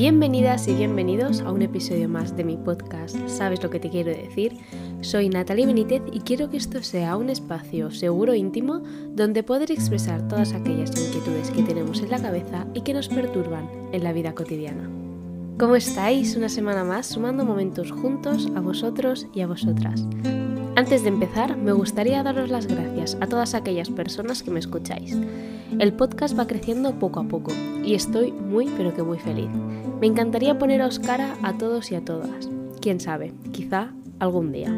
Bienvenidas 0.00 0.66
y 0.66 0.72
bienvenidos 0.72 1.42
a 1.42 1.52
un 1.52 1.60
episodio 1.60 2.08
más 2.08 2.34
de 2.34 2.42
mi 2.42 2.56
podcast 2.56 3.18
¿Sabes 3.28 3.62
lo 3.62 3.68
que 3.68 3.78
te 3.78 3.90
quiero 3.90 4.08
decir? 4.08 4.56
Soy 5.02 5.28
Natalie 5.28 5.66
Benítez 5.66 6.00
y 6.10 6.20
quiero 6.20 6.48
que 6.48 6.56
esto 6.56 6.82
sea 6.82 7.18
un 7.18 7.28
espacio 7.28 7.90
seguro 7.90 8.32
e 8.32 8.38
íntimo 8.38 8.80
donde 9.10 9.42
poder 9.42 9.70
expresar 9.70 10.26
todas 10.26 10.54
aquellas 10.54 10.88
inquietudes 10.98 11.50
que 11.50 11.64
tenemos 11.64 12.00
en 12.00 12.10
la 12.12 12.18
cabeza 12.18 12.66
y 12.72 12.80
que 12.80 12.94
nos 12.94 13.08
perturban 13.08 13.68
en 13.92 14.02
la 14.02 14.14
vida 14.14 14.34
cotidiana. 14.34 14.88
¿Cómo 15.58 15.76
estáis? 15.76 16.34
Una 16.34 16.48
semana 16.48 16.82
más 16.82 17.06
sumando 17.06 17.44
momentos 17.44 17.92
juntos 17.92 18.48
a 18.56 18.60
vosotros 18.60 19.26
y 19.34 19.42
a 19.42 19.48
vosotras. 19.48 20.06
Antes 20.76 21.02
de 21.02 21.10
empezar, 21.10 21.58
me 21.58 21.72
gustaría 21.72 22.22
daros 22.22 22.48
las 22.48 22.66
gracias 22.66 23.18
a 23.20 23.26
todas 23.26 23.52
aquellas 23.52 23.90
personas 23.90 24.42
que 24.42 24.50
me 24.50 24.60
escucháis. 24.60 25.14
El 25.78 25.92
podcast 25.92 26.38
va 26.38 26.46
creciendo 26.46 26.98
poco 26.98 27.20
a 27.20 27.28
poco 27.28 27.52
y 27.84 27.94
estoy 27.94 28.32
muy 28.32 28.66
pero 28.76 28.92
que 28.94 29.02
muy 29.02 29.18
feliz. 29.18 29.48
Me 30.00 30.06
encantaría 30.06 30.58
poneros 30.58 30.98
cara 30.98 31.36
a 31.42 31.56
todos 31.56 31.92
y 31.92 31.94
a 31.94 32.04
todas. 32.04 32.48
Quién 32.80 32.98
sabe, 32.98 33.32
quizá 33.52 33.92
algún 34.18 34.52
día. 34.52 34.74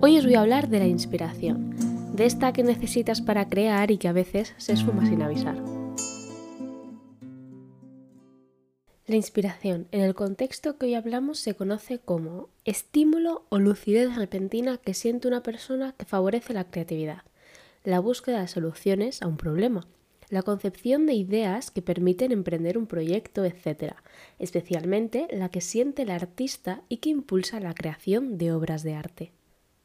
Hoy 0.00 0.18
os 0.18 0.24
voy 0.24 0.34
a 0.34 0.40
hablar 0.40 0.68
de 0.68 0.78
la 0.78 0.86
inspiración, 0.86 1.74
de 2.14 2.26
esta 2.26 2.52
que 2.52 2.62
necesitas 2.62 3.20
para 3.20 3.48
crear 3.48 3.90
y 3.90 3.98
que 3.98 4.08
a 4.08 4.12
veces 4.12 4.54
se 4.58 4.74
esfuma 4.74 5.06
sin 5.06 5.22
avisar. 5.22 5.56
La 9.06 9.16
inspiración, 9.16 9.86
en 9.92 10.02
el 10.02 10.14
contexto 10.14 10.78
que 10.78 10.86
hoy 10.86 10.94
hablamos, 10.94 11.38
se 11.38 11.54
conoce 11.54 11.98
como 11.98 12.48
estímulo 12.64 13.46
o 13.48 13.58
lucidez 13.58 14.16
repentina 14.16 14.78
que 14.78 14.94
siente 14.94 15.28
una 15.28 15.42
persona 15.42 15.94
que 15.96 16.04
favorece 16.04 16.54
la 16.54 16.64
creatividad, 16.64 17.22
la 17.86 18.00
búsqueda 18.00 18.40
de 18.40 18.48
soluciones 18.48 19.22
a 19.22 19.28
un 19.28 19.36
problema, 19.36 19.86
la 20.28 20.42
concepción 20.42 21.06
de 21.06 21.14
ideas 21.14 21.70
que 21.70 21.82
permiten 21.82 22.32
emprender 22.32 22.78
un 22.78 22.88
proyecto, 22.88 23.44
etc., 23.44 23.94
especialmente 24.40 25.28
la 25.30 25.50
que 25.50 25.60
siente 25.60 26.02
el 26.02 26.10
artista 26.10 26.82
y 26.88 26.96
que 26.96 27.10
impulsa 27.10 27.60
la 27.60 27.74
creación 27.74 28.38
de 28.38 28.50
obras 28.50 28.82
de 28.82 28.94
arte. 28.94 29.32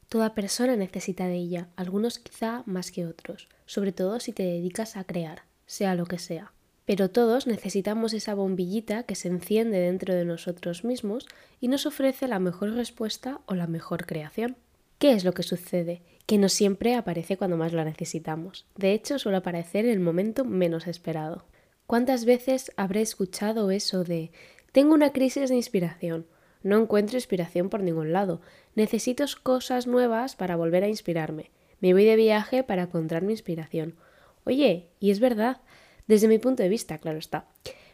Toda 0.08 0.34
persona 0.34 0.74
necesita 0.74 1.28
de 1.28 1.36
ella, 1.36 1.68
algunos 1.76 2.18
quizá 2.18 2.64
más 2.66 2.90
que 2.90 3.06
otros, 3.06 3.48
sobre 3.66 3.92
todo 3.92 4.18
si 4.18 4.32
te 4.32 4.42
dedicas 4.42 4.96
a 4.96 5.04
crear, 5.04 5.44
sea 5.66 5.94
lo 5.94 6.04
que 6.04 6.18
sea. 6.18 6.52
Pero 6.84 7.08
todos 7.08 7.46
necesitamos 7.46 8.14
esa 8.14 8.34
bombillita 8.34 9.04
que 9.04 9.14
se 9.14 9.28
enciende 9.28 9.78
dentro 9.78 10.12
de 10.12 10.24
nosotros 10.24 10.82
mismos 10.82 11.28
y 11.60 11.68
nos 11.68 11.86
ofrece 11.86 12.26
la 12.26 12.40
mejor 12.40 12.72
respuesta 12.72 13.40
o 13.46 13.54
la 13.54 13.68
mejor 13.68 14.06
creación. 14.06 14.56
¿Qué 15.02 15.14
es 15.14 15.24
lo 15.24 15.32
que 15.34 15.42
sucede? 15.42 16.00
Que 16.26 16.38
no 16.38 16.48
siempre 16.48 16.94
aparece 16.94 17.36
cuando 17.36 17.56
más 17.56 17.72
la 17.72 17.84
necesitamos. 17.84 18.66
De 18.76 18.92
hecho, 18.92 19.18
suele 19.18 19.38
aparecer 19.38 19.84
en 19.84 19.90
el 19.90 19.98
momento 19.98 20.44
menos 20.44 20.86
esperado. 20.86 21.44
¿Cuántas 21.88 22.24
veces 22.24 22.70
habré 22.76 23.00
escuchado 23.00 23.72
eso 23.72 24.04
de 24.04 24.30
tengo 24.70 24.94
una 24.94 25.12
crisis 25.12 25.48
de 25.48 25.56
inspiración? 25.56 26.28
No 26.62 26.80
encuentro 26.80 27.16
inspiración 27.16 27.68
por 27.68 27.82
ningún 27.82 28.12
lado. 28.12 28.42
Necesito 28.76 29.24
cosas 29.42 29.88
nuevas 29.88 30.36
para 30.36 30.54
volver 30.54 30.84
a 30.84 30.88
inspirarme. 30.88 31.50
Me 31.80 31.94
voy 31.94 32.04
de 32.04 32.14
viaje 32.14 32.62
para 32.62 32.82
encontrar 32.82 33.22
mi 33.22 33.32
inspiración. 33.32 33.96
Oye, 34.44 34.86
y 35.00 35.10
es 35.10 35.18
verdad, 35.18 35.62
desde 36.06 36.28
mi 36.28 36.38
punto 36.38 36.62
de 36.62 36.68
vista, 36.68 36.98
claro 36.98 37.18
está. 37.18 37.48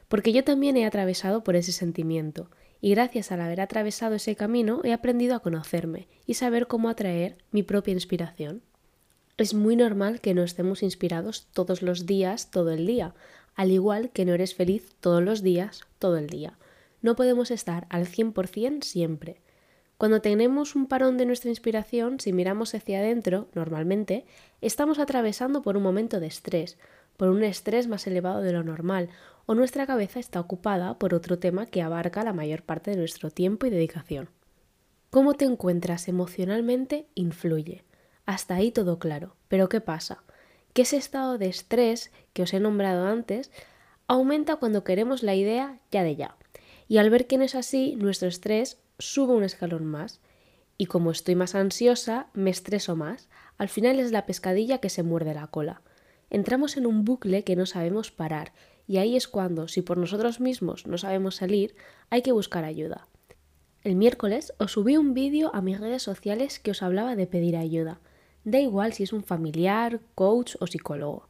Porque 0.09 0.35
yo 0.35 0.45
también 0.45 0.77
he 0.77 0.85
atravesado 0.85 1.43
por 1.43 1.57
ese 1.57 1.73
sentimiento, 1.73 2.51
y 2.81 2.91
gracias 2.91 3.33
al 3.33 3.41
haber 3.41 3.61
atravesado 3.61 4.15
ese 4.15 4.37
camino 4.37 4.81
he 4.85 4.93
aprendido 4.93 5.35
a 5.35 5.41
conocerme 5.41 6.09
y 6.27 6.35
saber 6.35 6.67
cómo 6.67 6.89
atraer 6.89 7.39
mi 7.51 7.63
propia 7.63 7.93
inspiración. 7.93 8.63
Es 9.37 9.55
muy 9.55 9.77
normal 9.77 10.21
que 10.21 10.35
no 10.35 10.43
estemos 10.43 10.83
inspirados 10.83 11.47
todos 11.53 11.83
los 11.83 12.07
días, 12.07 12.51
todo 12.51 12.71
el 12.71 12.87
día, 12.87 13.15
al 13.55 13.71
igual 13.71 14.11
que 14.11 14.25
no 14.25 14.35
eres 14.35 14.55
feliz 14.55 14.95
todos 15.01 15.23
los 15.23 15.43
días, 15.43 15.83
todo 15.99 16.17
el 16.17 16.29
día. 16.29 16.59
No 17.03 17.17
podemos 17.17 17.51
estar 17.51 17.87
al 17.91 18.07
100% 18.07 18.83
siempre. 18.83 19.41
Cuando 19.97 20.21
tenemos 20.21 20.77
un 20.77 20.87
parón 20.87 21.17
de 21.17 21.27
nuestra 21.27 21.51
inspiración, 21.51 22.21
si 22.21 22.33
miramos 22.33 22.75
hacia 22.75 23.01
adentro, 23.01 23.49
normalmente, 23.55 24.27
estamos 24.61 25.01
atravesando 25.01 25.63
por 25.63 25.77
un 25.77 25.83
momento 25.83 26.21
de 26.21 26.29
estrés, 26.29 26.79
por 27.17 27.29
un 27.29 27.43
estrés 27.43 27.89
más 27.89 28.07
elevado 28.07 28.41
de 28.41 28.53
lo 28.53 28.63
normal, 28.63 29.09
o 29.51 29.55
nuestra 29.55 29.87
cabeza 29.87 30.21
está 30.21 30.41
ocupada 30.41 30.99
por 30.99 31.15
otro 31.15 31.39
tema 31.39 31.65
que 31.65 31.81
abarca 31.81 32.23
la 32.23 32.35
mayor 32.35 32.63
parte 32.63 32.91
de 32.91 32.99
nuestro 32.99 33.31
tiempo 33.31 33.65
y 33.65 33.71
dedicación. 33.71 34.29
Cómo 35.09 35.33
te 35.33 35.47
encuentras 35.47 36.07
emocionalmente 36.07 37.07
influye. 37.15 37.83
Hasta 38.27 38.57
ahí 38.57 38.71
todo 38.71 38.99
claro. 38.99 39.37
Pero 39.49 39.71
¿qué 39.71 39.81
pasa? 39.81 40.23
Que 40.75 40.83
ese 40.83 40.99
estado 40.99 41.39
de 41.39 41.49
estrés 41.49 42.13
que 42.35 42.43
os 42.43 42.53
he 42.53 42.61
nombrado 42.61 43.07
antes 43.07 43.51
aumenta 44.07 44.57
cuando 44.57 44.85
queremos 44.85 45.23
la 45.23 45.35
idea 45.35 45.79
ya 45.91 46.03
de 46.03 46.15
ya. 46.15 46.37
Y 46.87 46.99
al 46.99 47.09
ver 47.09 47.27
que 47.27 47.39
no 47.39 47.45
es 47.45 47.55
así, 47.55 47.97
nuestro 47.97 48.29
estrés 48.29 48.83
sube 48.99 49.33
un 49.33 49.45
escalón 49.45 49.87
más. 49.87 50.21
Y 50.77 50.87
como 50.87 51.11
estoy 51.11 51.37
más 51.37 51.55
ansiosa, 51.55 52.27
me 52.35 52.51
estreso 52.51 52.97
más. 52.97 53.31
Al 53.57 53.71
final 53.71 53.99
es 53.99 54.13
la 54.13 54.27
pescadilla 54.27 54.77
que 54.77 54.91
se 54.91 55.03
muerde 55.03 55.33
la 55.33 55.47
cola 55.47 55.81
entramos 56.31 56.77
en 56.77 56.87
un 56.87 57.05
bucle 57.05 57.45
que 57.45 57.57
no 57.57 57.67
sabemos 57.67 58.11
parar 58.11 58.53
y 58.89 58.97
ahí 58.97 59.17
es 59.17 59.29
cuando, 59.29 59.69
si 59.69 59.83
por 59.83 59.99
nosotros 59.99 60.41
mismos 60.41 60.87
no 60.87 60.97
sabemos 60.97 61.37
salir, 61.37 61.77
hay 62.09 62.23
que 62.23 62.33
buscar 62.33 62.65
ayuda. 62.65 63.07
El 63.85 63.95
miércoles 63.95 64.55
os 64.59 64.73
subí 64.73 64.97
un 64.97 65.15
vídeo 65.15 65.55
a 65.55 65.61
mis 65.61 65.79
redes 65.79 66.03
sociales 66.03 66.59
que 66.59 66.73
os 66.73 66.83
hablaba 66.83 67.15
de 67.15 67.27
pedir 67.27 67.57
ayuda. 67.57 68.01
Da 68.45 68.59
igual 68.59 68.95
si 68.95 69.03
es 69.03 69.13
un 69.13 69.23
familiar, 69.23 70.01
coach 70.15 70.57
o 70.59 70.67
psicólogo. 70.67 71.29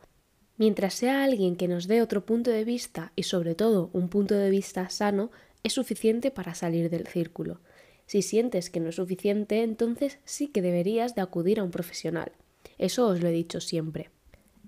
Mientras 0.57 0.95
sea 0.95 1.25
alguien 1.25 1.57
que 1.57 1.69
nos 1.69 1.89
dé 1.89 2.01
otro 2.01 2.25
punto 2.25 2.51
de 2.51 2.65
vista 2.65 3.13
y 3.17 3.25
sobre 3.25 3.55
todo 3.55 3.91
un 3.93 4.09
punto 4.09 4.35
de 4.35 4.51
vista 4.51 4.89
sano, 4.89 5.31
es 5.63 5.73
suficiente 5.73 6.31
para 6.31 6.55
salir 6.55 6.91
del 6.91 7.07
círculo. 7.07 7.61
Si 8.07 8.23
sientes 8.23 8.71
que 8.71 8.81
no 8.81 8.89
es 8.89 8.97
suficiente, 8.97 9.63
entonces 9.63 10.21
sí 10.25 10.49
que 10.49 10.63
deberías 10.63 11.15
de 11.15 11.23
acudir 11.23 11.61
a 11.61 11.65
un 11.65 11.71
profesional. 11.71 12.33
Eso 12.79 13.09
os 13.09 13.21
lo 13.21 13.29
he 13.29 13.33
dicho 13.33 13.61
siempre. 13.61 14.11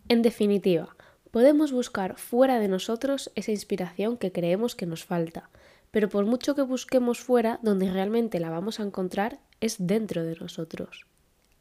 En 0.09 0.23
definitiva, 0.23 0.97
podemos 1.31 1.73
buscar 1.73 2.17
fuera 2.19 2.59
de 2.59 2.69
nosotros 2.69 3.31
esa 3.35 3.53
inspiración 3.53 4.17
que 4.17 4.33
creemos 4.33 4.75
que 4.75 4.87
nos 4.87 5.05
falta, 5.05 5.51
pero 5.91 6.09
por 6.09 6.27
mucho 6.27 6.55
que 6.55 6.63
busquemos 6.63 7.21
fuera, 7.21 7.59
donde 7.63 7.91
realmente 7.91 8.41
la 8.41 8.51
vamos 8.51 8.81
a 8.81 8.85
encontrar 8.85 9.39
es 9.61 9.77
dentro 9.79 10.25
de 10.25 10.37
nosotros. 10.37 11.07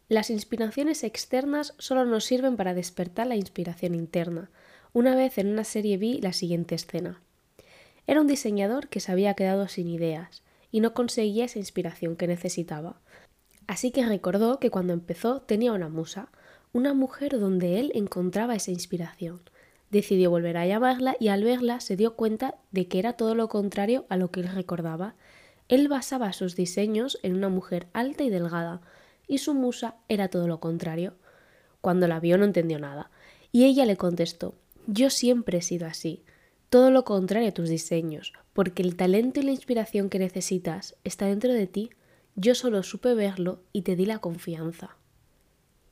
Las 0.08 0.30
inspiraciones 0.32 1.04
externas 1.04 1.76
solo 1.78 2.06
nos 2.06 2.26
sirven 2.26 2.58
para 2.58 2.74
despertar 2.74 3.28
la 3.28 3.36
inspiración 3.36 3.94
interna. 3.94 4.50
Una 4.92 5.16
vez 5.16 5.38
en 5.38 5.48
una 5.48 5.64
serie 5.64 5.98
vi 5.98 6.20
la 6.20 6.34
siguiente 6.34 6.74
escena. 6.74 7.22
Era 8.08 8.22
un 8.22 8.28
diseñador 8.28 8.88
que 8.88 9.00
se 9.02 9.12
había 9.12 9.36
quedado 9.36 9.68
sin 9.68 9.88
ideas 9.88 10.42
y 10.72 10.80
no 10.80 10.96
conseguía 10.96 11.46
esa 11.46 11.60
inspiración 11.60 12.16
que 12.16 12.26
necesitaba. 12.26 13.00
Así 13.68 13.92
que 13.92 14.04
recordó 14.04 14.60
que 14.60 14.72
cuando 14.72 14.94
empezó 14.94 15.42
tenía 15.42 15.74
una 15.74 15.90
musa, 15.90 16.30
una 16.74 16.96
mujer 16.96 17.40
donde 17.40 17.80
él 17.80 17.92
encontraba 17.94 18.56
esa 18.56 18.72
inspiración. 18.72 19.42
Decidió 19.92 20.30
volver 20.30 20.58
a 20.58 20.68
llamarla 20.68 21.16
y 21.20 21.30
al 21.30 21.44
verla 21.44 21.80
se 21.80 21.96
dio 21.96 22.16
cuenta 22.16 22.56
de 22.72 22.88
que 22.88 23.00
era 23.00 23.14
todo 23.14 23.34
lo 23.34 23.48
contrario 23.48 24.06
a 24.10 24.18
lo 24.18 24.30
que 24.30 24.42
él 24.42 24.50
recordaba. 24.50 25.16
Él 25.68 25.88
basaba 25.88 26.34
sus 26.34 26.56
diseños 26.56 27.20
en 27.24 27.36
una 27.36 27.50
mujer 27.50 27.88
alta 27.94 28.24
y 28.24 28.30
delgada, 28.30 28.82
y 29.28 29.40
su 29.40 29.54
musa 29.54 29.96
era 30.08 30.28
todo 30.28 30.48
lo 30.48 30.60
contrario. 30.60 31.14
Cuando 31.82 32.08
la 32.08 32.20
vio 32.20 32.38
no 32.38 32.46
entendió 32.46 32.80
nada, 32.80 33.10
y 33.52 33.66
ella 33.66 33.86
le 33.86 33.98
contestó 33.98 34.56
Yo 34.88 35.10
siempre 35.10 35.60
he 35.60 35.62
sido 35.62 35.88
así, 35.88 36.24
todo 36.70 36.92
lo 36.92 37.04
contrario 37.04 37.50
a 37.50 37.54
tus 37.54 37.70
diseños, 37.70 38.34
porque 38.54 38.84
el 38.84 38.96
talento 38.96 39.40
y 39.40 39.44
la 39.44 39.52
inspiración 39.52 40.10
que 40.10 40.20
necesitas 40.20 40.96
está 41.04 41.26
dentro 41.26 41.52
de 41.52 41.66
ti. 41.66 41.90
Yo 42.36 42.54
solo 42.54 42.84
supe 42.84 43.16
verlo 43.16 43.64
y 43.74 43.82
te 43.82 43.96
di 43.96 44.06
la 44.06 44.20
confianza. 44.20 44.96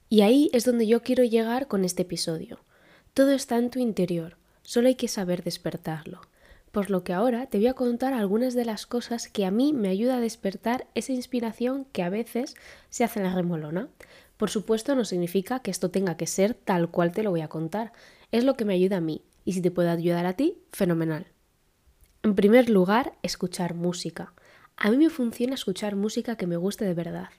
Y 0.08 0.22
ahí 0.22 0.50
es 0.54 0.66
donde 0.66 0.88
yo 0.88 1.02
quiero 1.02 1.24
llegar 1.24 1.68
con 1.68 1.84
este 1.84 2.04
episodio. 2.04 2.60
Todo 3.18 3.32
está 3.32 3.58
en 3.58 3.72
tu 3.72 3.80
interior, 3.80 4.38
solo 4.62 4.90
hay 4.90 4.94
que 4.94 5.08
saber 5.08 5.44
despertarlo. 5.44 6.22
Por 6.72 6.92
lo 6.92 7.04
que 7.04 7.14
ahora 7.14 7.48
te 7.48 7.58
voy 7.58 7.66
a 7.66 7.74
contar 7.74 8.14
algunas 8.14 8.54
de 8.54 8.64
las 8.64 8.86
cosas 8.86 9.28
que 9.28 9.44
a 9.44 9.50
mí 9.50 9.74
me 9.74 9.90
ayuda 9.90 10.18
a 10.18 10.20
despertar 10.20 10.86
esa 10.94 11.14
inspiración 11.14 11.86
que 11.86 12.04
a 12.04 12.12
veces 12.12 12.54
se 12.92 13.04
hace 13.04 13.18
en 13.18 13.26
la 13.26 13.34
remolona. 13.34 13.90
Por 14.38 14.52
supuesto 14.52 14.94
no 14.94 15.04
significa 15.04 15.62
que 15.62 15.72
esto 15.72 15.90
tenga 15.90 16.16
que 16.16 16.28
ser 16.28 16.54
tal 16.54 16.92
cual 16.92 17.12
te 17.12 17.24
lo 17.24 17.32
voy 17.32 17.42
a 17.42 17.48
contar. 17.48 17.92
Es 18.32 18.44
lo 18.44 18.54
que 18.54 18.66
me 18.66 18.76
ayuda 18.76 18.98
a 18.98 19.02
mí 19.02 19.24
y 19.46 19.54
si 19.54 19.64
te 19.64 19.72
puede 19.72 19.90
ayudar 19.90 20.28
a 20.28 20.34
ti, 20.34 20.60
fenomenal. 20.72 21.26
En 22.22 22.36
primer 22.36 22.70
lugar, 22.70 23.14
escuchar 23.24 23.74
música. 23.74 24.32
A 24.76 24.92
mí 24.92 24.98
me 24.98 25.10
funciona 25.10 25.56
escuchar 25.56 25.96
música 25.96 26.36
que 26.36 26.46
me 26.46 26.58
guste 26.58 26.86
de 26.86 26.94
verdad 26.94 27.30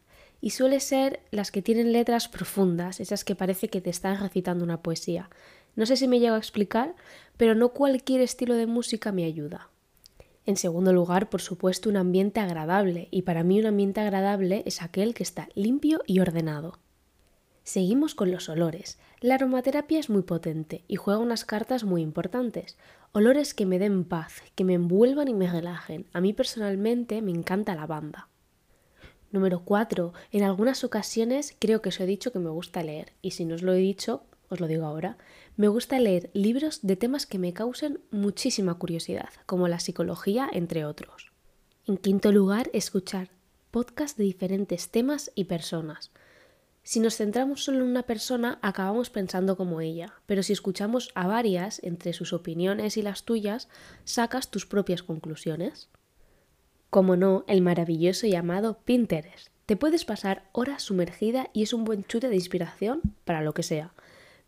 y 0.41 0.51
suele 0.51 0.81
ser 0.81 1.21
las 1.31 1.51
que 1.51 1.63
tienen 1.63 1.93
letras 1.93 2.29
profundas, 2.29 3.01
esas 3.01 3.25
que 3.25 3.35
parece 3.35 3.69
que 3.69 3.81
te 3.81 3.91
están 3.91 4.21
recitando 4.21 4.65
una 4.65 4.83
poesía. 4.83 5.31
No 5.77 5.87
sé 5.87 5.97
si 5.97 6.09
me 6.09 6.21
llego 6.21 6.35
a 6.35 6.39
explicar, 6.39 6.95
pero 7.37 7.55
no 7.55 7.71
cualquier 7.71 8.21
estilo 8.21 8.55
de 8.55 8.67
música 8.67 9.13
me 9.13 9.25
ayuda. 9.25 9.71
En 10.45 10.57
segundo 10.57 10.93
lugar, 10.93 11.29
por 11.29 11.43
supuesto, 11.43 11.91
un 11.91 11.97
ambiente 11.97 12.41
agradable, 12.41 13.09
y 13.11 13.23
para 13.23 13.45
mí 13.45 13.61
un 13.61 13.67
ambiente 13.67 14.01
agradable 14.01 14.63
es 14.67 14.81
aquel 14.83 15.15
que 15.15 15.23
está 15.23 15.49
limpio 15.55 16.01
y 16.07 16.21
ordenado. 16.21 16.79
Seguimos 17.65 18.15
con 18.15 18.31
los 18.31 18.49
olores. 18.49 18.99
La 19.21 19.35
aromaterapia 19.35 20.01
es 20.01 20.09
muy 20.09 20.23
potente 20.23 20.85
y 20.89 20.97
juega 20.97 21.21
unas 21.21 21.45
cartas 21.45 21.85
muy 21.85 22.01
importantes. 22.01 22.79
Olores 23.13 23.53
que 23.53 23.67
me 23.67 23.79
den 23.79 24.05
paz, 24.05 24.43
que 24.55 24.65
me 24.65 24.73
envuelvan 24.73 25.29
y 25.29 25.35
me 25.35 25.51
relajen. 25.51 26.07
A 26.15 26.23
mí 26.23 26.33
personalmente 26.33 27.21
me 27.21 27.31
encanta 27.31 27.75
la 27.75 27.83
lavanda. 27.83 28.29
Número 29.31 29.61
4. 29.67 30.15
En 30.33 30.45
algunas 30.45 30.83
ocasiones 30.83 31.55
creo 31.59 31.83
que 31.83 31.91
os 31.91 32.01
he 32.01 32.07
dicho 32.07 32.33
que 32.33 32.39
me 32.39 32.49
gusta 32.49 32.83
leer, 32.83 33.13
y 33.21 33.33
si 33.33 33.45
no 33.45 33.55
os 33.55 33.63
lo 33.63 33.75
he 33.75 33.79
dicho, 33.79 34.23
os 34.49 34.61
lo 34.61 34.67
digo 34.67 34.87
ahora. 34.87 35.19
Me 35.57 35.69
gusta 35.69 35.99
leer 35.99 36.31
libros 36.33 36.81
de 36.83 36.97
temas 36.97 37.27
que 37.27 37.39
me 37.39 37.53
causen 37.53 38.01
muchísima 38.11 38.75
curiosidad, 38.75 39.31
como 39.47 39.69
la 39.69 39.81
psicología, 39.81 40.49
entre 40.53 40.85
otros. 40.85 41.33
En 41.87 41.97
quinto 41.97 42.33
lugar, 42.33 42.71
escuchar 42.73 43.31
podcasts 43.71 44.17
de 44.17 44.25
diferentes 44.25 44.91
temas 44.91 45.31
y 45.35 45.45
personas. 45.45 46.11
Si 46.83 47.01
nos 47.01 47.17
centramos 47.17 47.65
solo 47.65 47.79
en 47.79 47.91
una 47.91 48.05
persona, 48.05 48.59
acabamos 48.63 49.11
pensando 49.11 49.59
como 49.59 49.83
ella, 49.83 50.15
pero 50.25 50.43
si 50.43 50.55
escuchamos 50.55 51.11
a 51.15 51.27
varias, 51.27 51.83
entre 51.83 52.15
sus 52.15 52.33
opiniones 52.33 52.97
y 52.97 53.03
las 53.03 53.25
tuyas, 53.25 53.69
sacas 54.05 54.51
tus 54.51 54.65
propias 54.65 55.03
conclusiones. 55.03 55.91
Como 56.89 57.17
no, 57.17 57.45
el 57.47 57.61
maravilloso 57.61 58.27
llamado 58.27 58.79
Pinterest. 58.85 59.49
Te 59.67 59.77
puedes 59.77 60.07
pasar 60.07 60.49
horas 60.53 60.83
sumergida 60.83 61.51
y 61.53 61.63
es 61.63 61.75
un 61.75 61.85
buen 61.85 62.05
chute 62.05 62.31
de 62.31 62.37
inspiración 62.37 63.03
para 63.27 63.43
lo 63.43 63.53
que 63.53 63.63
sea. 63.63 63.93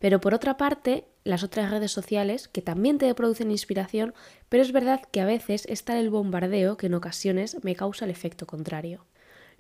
Pero 0.01 0.21
por 0.21 0.35
otra 0.35 0.57
parte, 0.57 1.05
las 1.25 1.45
otras 1.45 1.71
redes 1.71 1.93
sociales, 1.93 2.49
que 2.49 2.63
también 2.63 2.99
te 2.99 3.15
producen 3.15 3.51
inspiración, 3.51 4.15
pero 4.49 4.63
es 4.63 4.73
verdad 4.73 5.03
que 5.13 5.21
a 5.21 5.27
veces 5.27 5.67
está 5.69 6.01
el 6.01 6.11
bombardeo 6.11 6.77
que 6.79 6.87
en 6.87 6.95
ocasiones 6.95 7.59
me 7.63 7.77
causa 7.77 8.07
el 8.07 8.11
efecto 8.11 8.47
contrario. 8.47 9.05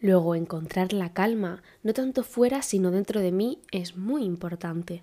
Luego, 0.00 0.34
encontrar 0.34 0.94
la 0.94 1.12
calma, 1.12 1.62
no 1.82 1.92
tanto 1.92 2.24
fuera, 2.24 2.62
sino 2.62 2.90
dentro 2.90 3.20
de 3.20 3.32
mí, 3.32 3.60
es 3.70 3.98
muy 3.98 4.24
importante. 4.24 5.02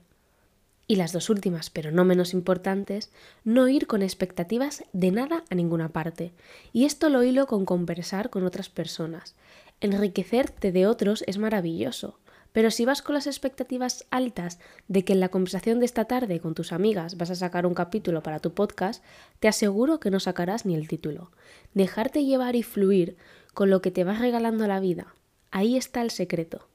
Y 0.87 0.95
las 0.95 1.11
dos 1.11 1.29
últimas, 1.29 1.69
pero 1.69 1.91
no 1.91 2.03
menos 2.03 2.33
importantes, 2.33 3.11
no 3.43 3.67
ir 3.67 3.85
con 3.85 4.01
expectativas 4.01 4.85
de 4.93 5.11
nada 5.11 5.43
a 5.51 5.55
ninguna 5.55 5.89
parte. 5.89 6.33
Y 6.73 6.85
esto 6.85 7.09
lo 7.09 7.23
hilo 7.23 7.45
con 7.45 7.65
conversar 7.65 8.31
con 8.31 8.43
otras 8.43 8.69
personas. 8.69 9.35
Enriquecerte 9.81 10.71
de 10.71 10.87
otros 10.87 11.23
es 11.27 11.37
maravilloso, 11.37 12.17
pero 12.57 12.71
si 12.71 12.85
vas 12.85 13.03
con 13.03 13.13
las 13.13 13.27
expectativas 13.27 14.07
altas 14.09 14.57
de 14.87 15.05
que 15.05 15.13
en 15.13 15.19
la 15.19 15.29
conversación 15.29 15.77
de 15.77 15.85
esta 15.85 16.05
tarde 16.05 16.39
con 16.39 16.55
tus 16.55 16.73
amigas 16.73 17.15
vas 17.15 17.29
a 17.29 17.35
sacar 17.35 17.67
un 17.67 17.75
capítulo 17.75 18.23
para 18.23 18.39
tu 18.39 18.55
podcast, 18.55 19.03
te 19.39 19.47
aseguro 19.47 19.99
que 19.99 20.09
no 20.09 20.19
sacarás 20.19 20.65
ni 20.65 20.73
el 20.73 20.87
título. 20.87 21.29
Dejarte 21.75 22.25
llevar 22.25 22.55
y 22.55 22.63
fluir 22.63 23.15
con 23.53 23.69
lo 23.69 23.83
que 23.83 23.91
te 23.91 24.03
vas 24.03 24.17
regalando 24.17 24.65
la 24.65 24.79
vida. 24.79 25.13
Ahí 25.51 25.77
está 25.77 26.01
el 26.01 26.09
secreto. 26.09 26.67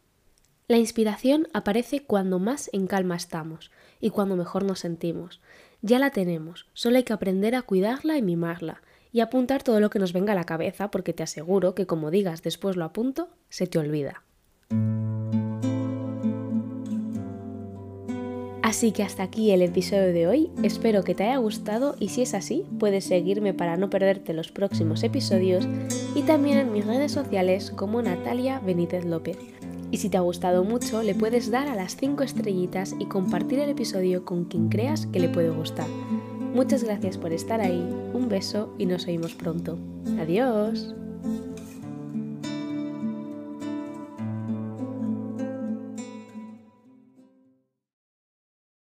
La 0.68 0.76
inspiración 0.76 1.48
aparece 1.52 2.04
cuando 2.04 2.38
más 2.38 2.70
en 2.72 2.86
calma 2.86 3.16
estamos 3.16 3.72
y 4.00 4.10
cuando 4.10 4.36
mejor 4.36 4.62
nos 4.62 4.78
sentimos. 4.78 5.40
Ya 5.80 5.98
la 5.98 6.10
tenemos, 6.10 6.68
solo 6.74 6.98
hay 6.98 7.02
que 7.02 7.12
aprender 7.12 7.56
a 7.56 7.62
cuidarla 7.62 8.16
y 8.16 8.22
mimarla 8.22 8.82
y 9.10 9.18
apuntar 9.18 9.64
todo 9.64 9.80
lo 9.80 9.90
que 9.90 9.98
nos 9.98 10.12
venga 10.12 10.30
a 10.30 10.36
la 10.36 10.44
cabeza 10.44 10.92
porque 10.92 11.12
te 11.12 11.24
aseguro 11.24 11.74
que 11.74 11.88
como 11.88 12.12
digas 12.12 12.44
después 12.44 12.76
lo 12.76 12.84
apunto, 12.84 13.30
se 13.48 13.66
te 13.66 13.80
olvida. 13.80 14.22
Así 18.82 18.90
que 18.90 19.04
hasta 19.04 19.22
aquí 19.22 19.52
el 19.52 19.62
episodio 19.62 20.12
de 20.12 20.26
hoy, 20.26 20.50
espero 20.64 21.04
que 21.04 21.14
te 21.14 21.22
haya 21.22 21.36
gustado 21.36 21.94
y 22.00 22.08
si 22.08 22.22
es 22.22 22.34
así, 22.34 22.64
puedes 22.80 23.04
seguirme 23.04 23.54
para 23.54 23.76
no 23.76 23.88
perderte 23.90 24.32
los 24.32 24.50
próximos 24.50 25.04
episodios 25.04 25.68
y 26.16 26.22
también 26.22 26.58
en 26.58 26.72
mis 26.72 26.84
redes 26.84 27.12
sociales 27.12 27.70
como 27.70 28.02
Natalia 28.02 28.58
Benítez 28.58 29.04
López. 29.04 29.38
Y 29.92 29.98
si 29.98 30.08
te 30.08 30.16
ha 30.16 30.20
gustado 30.22 30.64
mucho, 30.64 31.04
le 31.04 31.14
puedes 31.14 31.48
dar 31.48 31.68
a 31.68 31.76
las 31.76 31.94
5 31.94 32.24
estrellitas 32.24 32.96
y 32.98 33.04
compartir 33.04 33.60
el 33.60 33.70
episodio 33.70 34.24
con 34.24 34.46
quien 34.46 34.68
creas 34.68 35.06
que 35.06 35.20
le 35.20 35.28
puede 35.28 35.50
gustar. 35.50 35.86
Muchas 36.52 36.82
gracias 36.82 37.18
por 37.18 37.32
estar 37.32 37.60
ahí, 37.60 37.88
un 38.12 38.28
beso 38.28 38.74
y 38.78 38.86
nos 38.86 39.06
oímos 39.06 39.34
pronto. 39.34 39.78
Adiós. 40.18 40.92